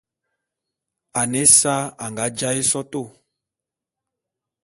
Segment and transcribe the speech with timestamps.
[1.19, 3.01] Ane ésa anga jaé sotô.